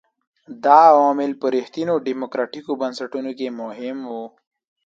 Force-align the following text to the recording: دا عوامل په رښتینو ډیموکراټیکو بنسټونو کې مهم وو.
دا 0.65 0.77
عوامل 0.93 1.31
په 1.41 1.47
رښتینو 1.55 1.93
ډیموکراټیکو 2.07 2.71
بنسټونو 2.81 3.31
کې 3.37 3.47
مهم 3.61 3.97
وو. 4.11 4.25